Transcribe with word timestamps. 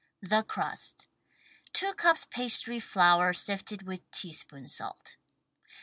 The 0.23 0.41
Crust 0.41 1.05
2 1.73 1.93
cups 1.93 2.25
pastry 2.25 2.79
flour 2.79 3.33
sifted 3.33 3.83
with 3.85 4.09
teaspoon 4.09 4.67
salt. 4.67 5.17